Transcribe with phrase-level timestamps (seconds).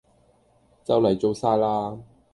[0.83, 1.99] 就嚟做晒喇